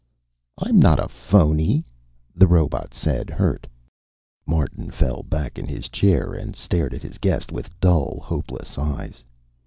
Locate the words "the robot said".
2.35-3.29